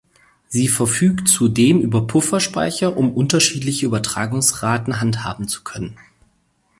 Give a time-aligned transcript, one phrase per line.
[0.47, 5.95] Sie verfügt zudem über Pufferspeicher, um unterschiedliche Übertragungsraten handhaben zu können.